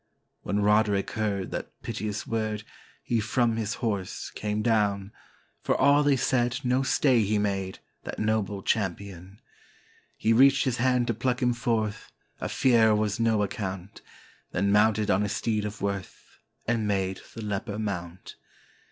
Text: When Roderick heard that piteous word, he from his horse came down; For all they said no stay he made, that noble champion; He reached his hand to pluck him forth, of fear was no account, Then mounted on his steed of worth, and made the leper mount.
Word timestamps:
When 0.41 0.61
Roderick 0.63 1.11
heard 1.11 1.51
that 1.51 1.79
piteous 1.83 2.25
word, 2.25 2.63
he 3.03 3.19
from 3.19 3.55
his 3.57 3.75
horse 3.75 4.31
came 4.31 4.63
down; 4.63 5.11
For 5.61 5.75
all 5.79 6.01
they 6.01 6.15
said 6.15 6.59
no 6.63 6.81
stay 6.81 7.21
he 7.21 7.37
made, 7.37 7.77
that 8.03 8.17
noble 8.17 8.63
champion; 8.63 9.39
He 10.17 10.33
reached 10.33 10.63
his 10.65 10.77
hand 10.77 11.05
to 11.05 11.13
pluck 11.13 11.39
him 11.39 11.53
forth, 11.53 12.11
of 12.39 12.51
fear 12.51 12.95
was 12.95 13.19
no 13.19 13.43
account, 13.43 14.01
Then 14.53 14.71
mounted 14.71 15.11
on 15.11 15.21
his 15.21 15.33
steed 15.33 15.65
of 15.65 15.81
worth, 15.83 16.39
and 16.67 16.87
made 16.87 17.21
the 17.35 17.43
leper 17.43 17.77
mount. 17.77 18.37